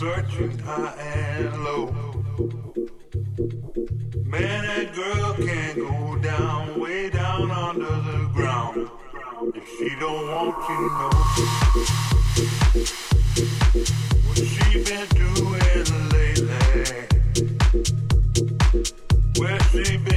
[0.00, 1.92] searching high and low.
[4.24, 8.88] Man, that girl can go down, way down under the ground.
[9.54, 11.10] If she don't want you, know
[14.24, 15.86] what she been doing
[16.16, 16.70] lately.
[19.36, 20.09] Where she been,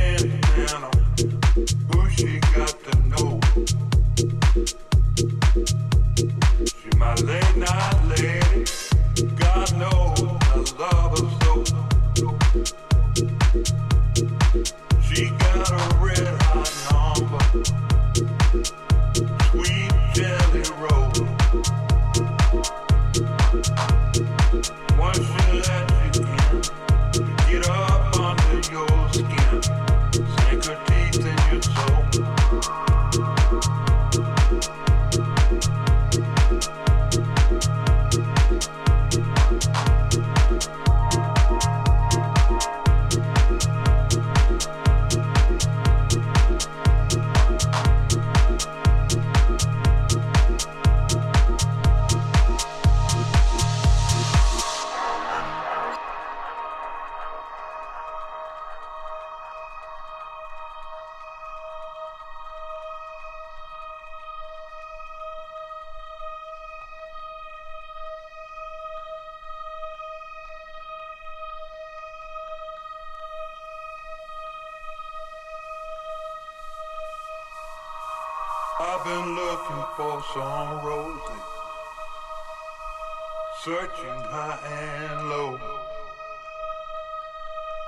[84.02, 85.60] high and low.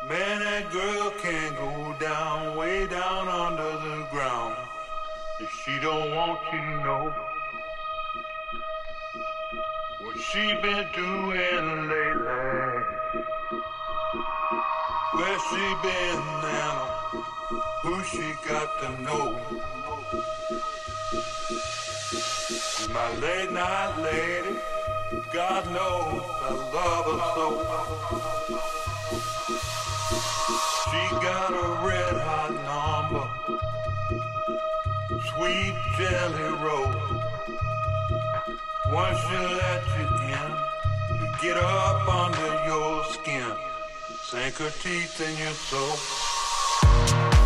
[0.08, 4.56] Man, that girl can go down, way down under the ground.
[5.40, 7.14] If she don't want you to know
[10.02, 12.84] what she been doing lately.
[15.14, 16.76] Where she been now?
[17.82, 19.40] Who she got to know?
[22.94, 24.75] My late night lady.
[25.32, 27.48] God knows I love her so.
[30.86, 33.26] She got a red hot number,
[35.30, 36.94] sweet jelly roll.
[38.92, 40.50] Once she let you in,
[41.20, 43.52] you get up under your skin,
[44.24, 47.45] sink her teeth in your soul.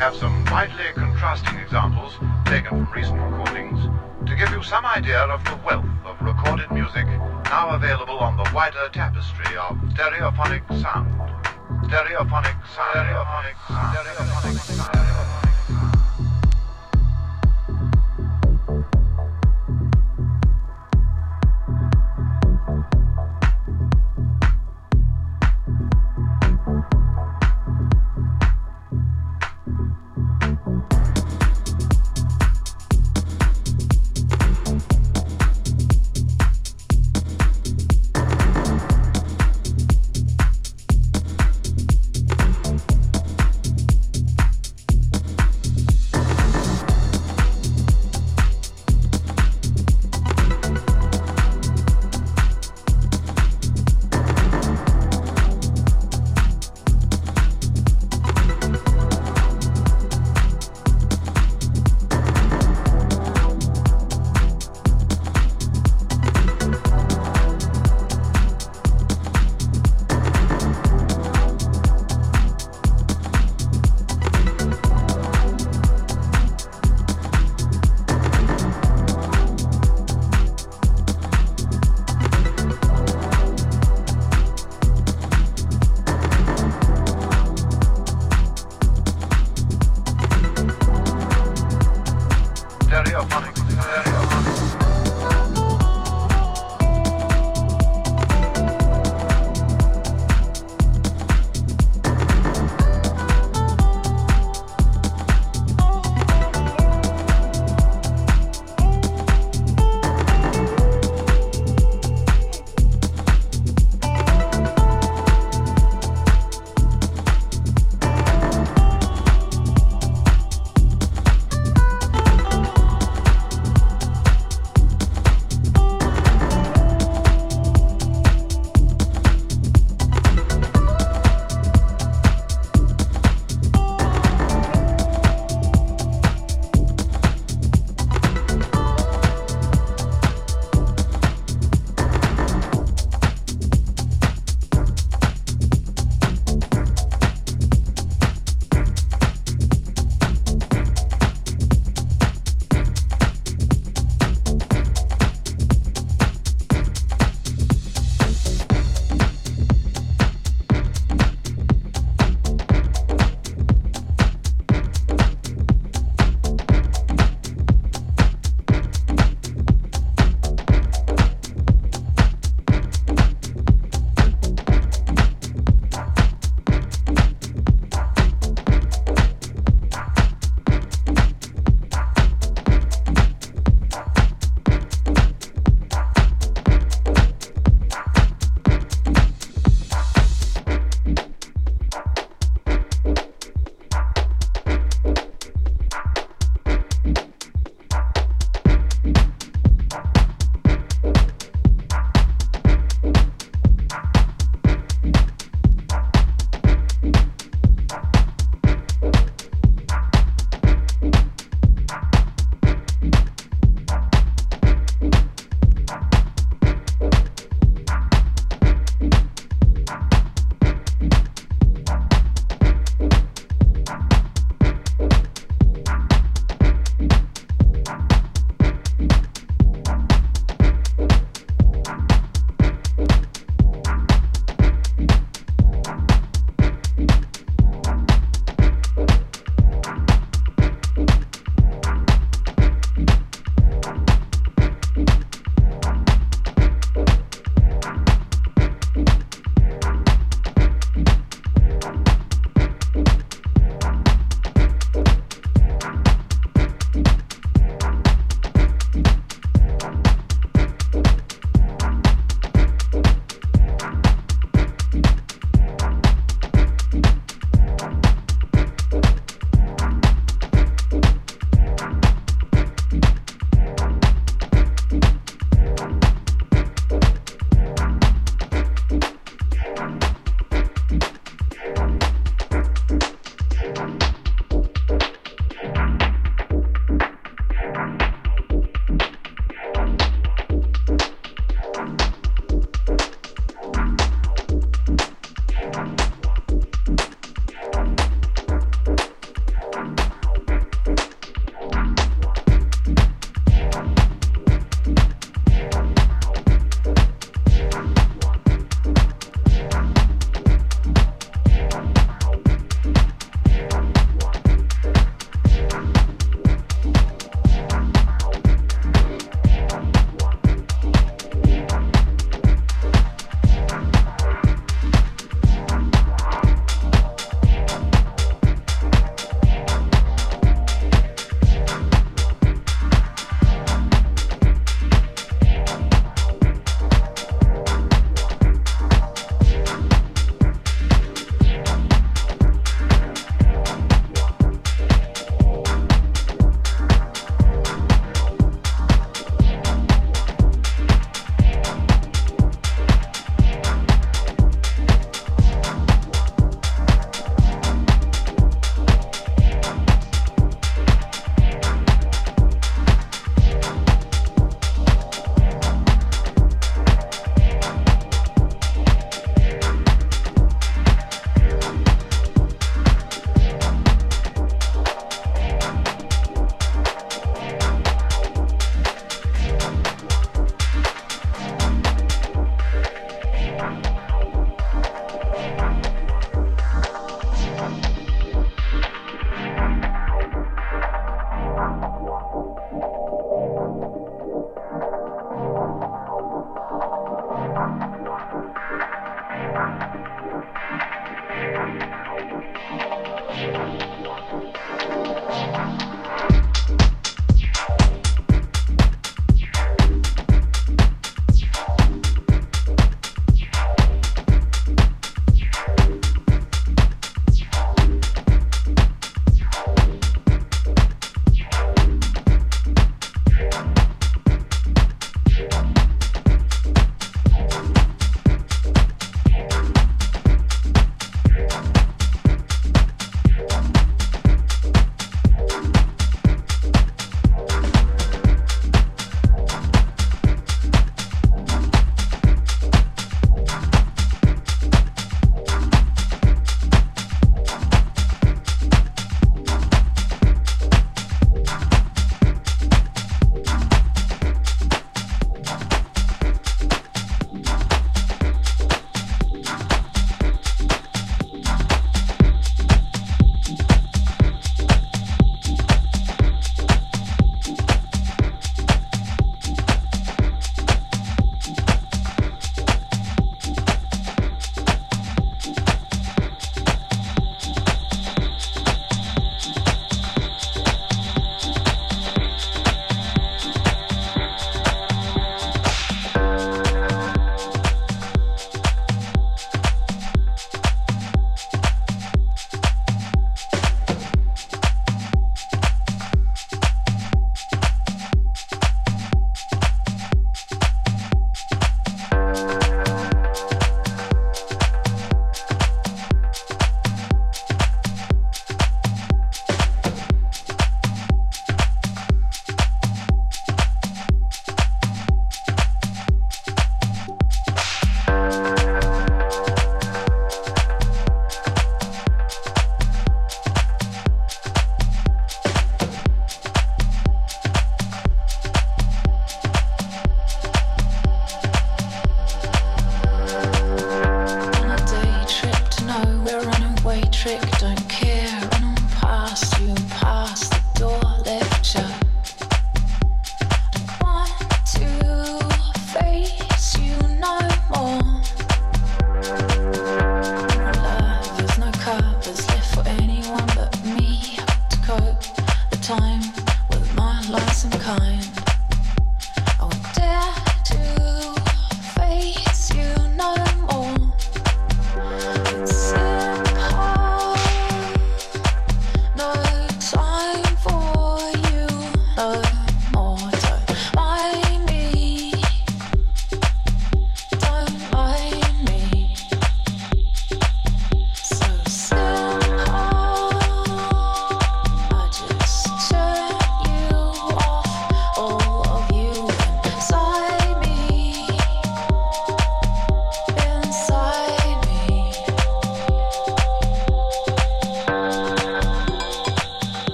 [0.00, 2.14] Have some widely contrasting examples
[2.46, 3.78] taken from recent recordings
[4.26, 7.04] to give you some idea of the wealth of recorded music
[7.44, 11.12] now available on the wider tapestry of stereophonic sound.
[11.84, 12.96] Stereophonic sound.
[12.96, 13.98] Stereophonic sound.
[13.98, 15.39] Stereophonic sound.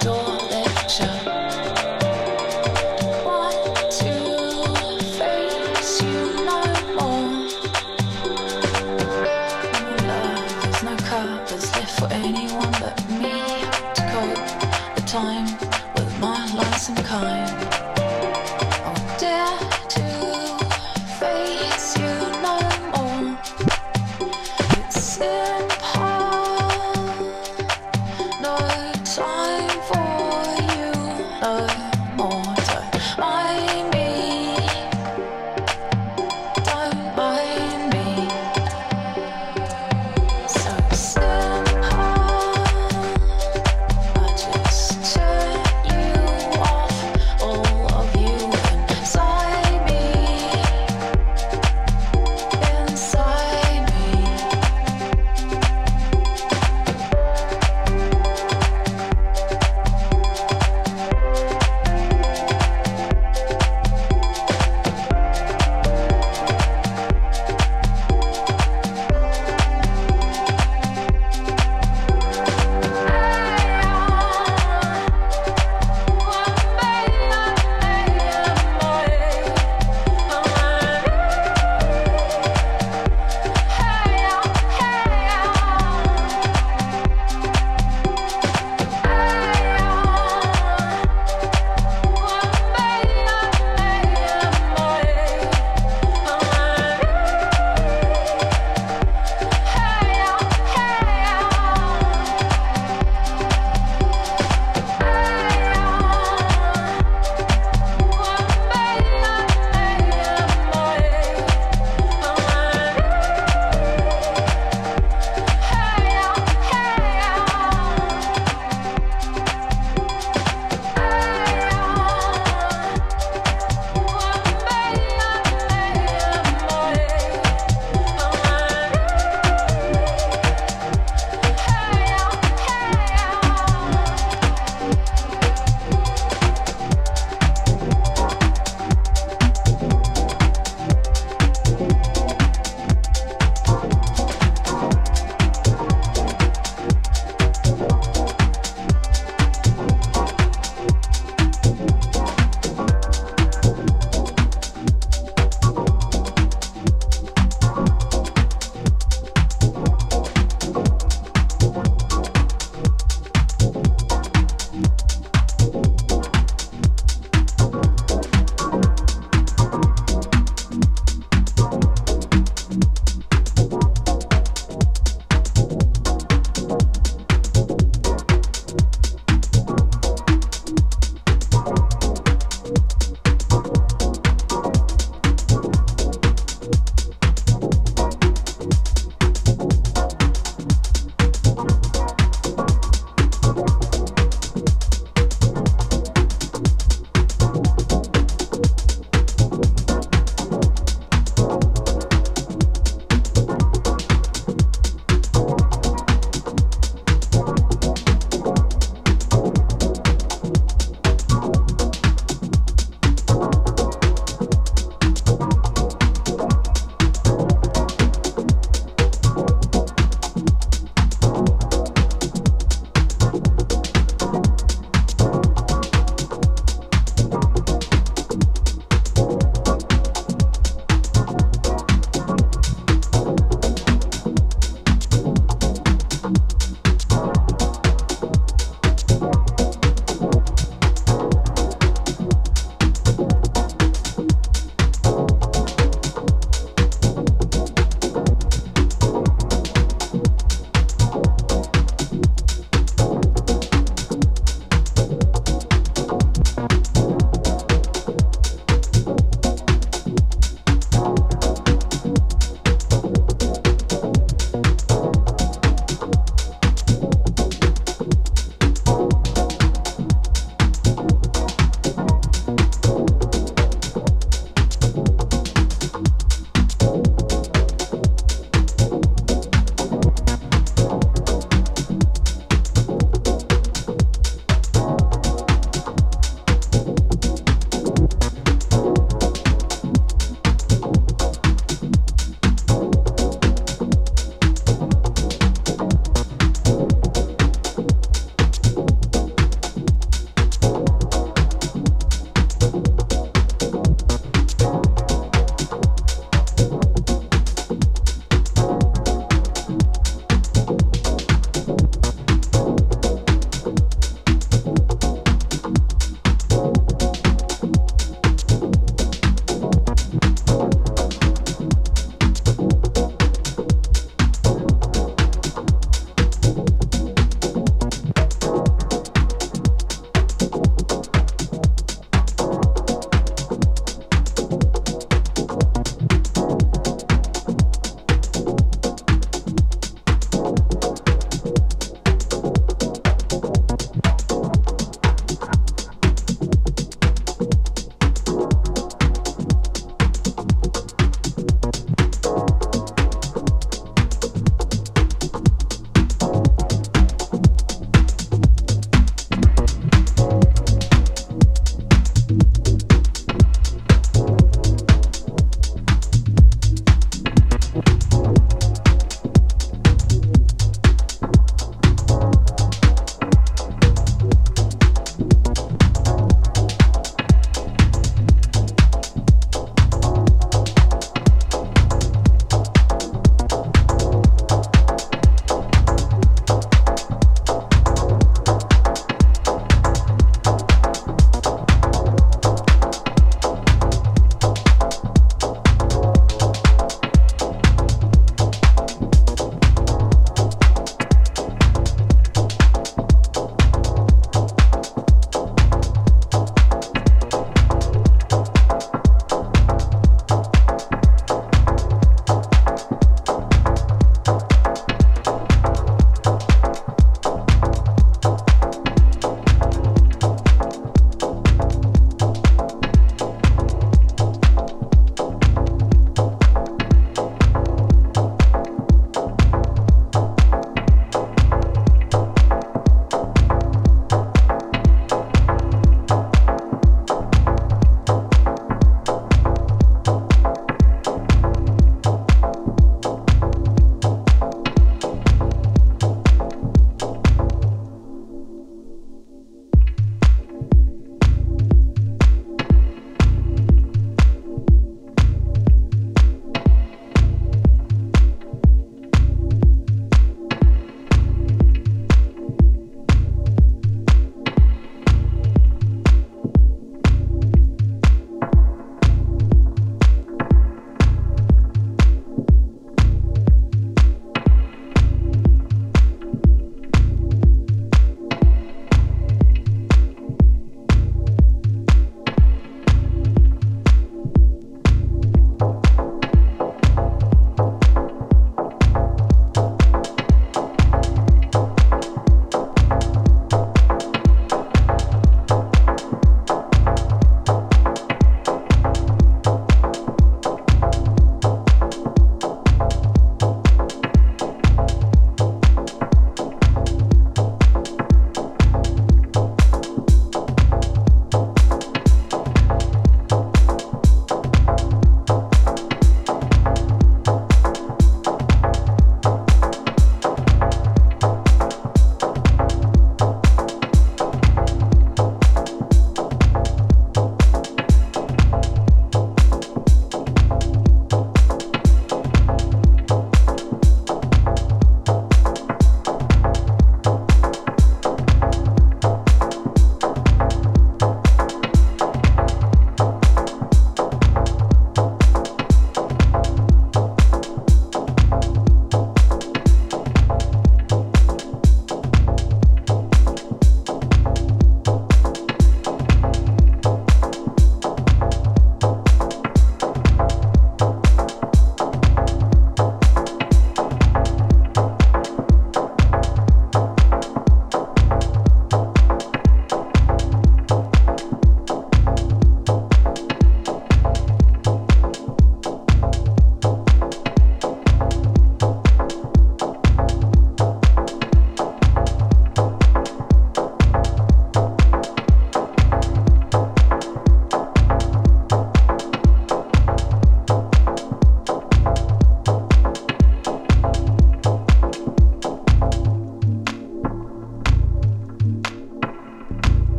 [0.00, 0.15] Don't.